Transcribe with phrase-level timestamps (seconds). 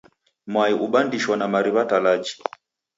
[0.51, 2.35] Mwai ubandisho na mariw'a talaji.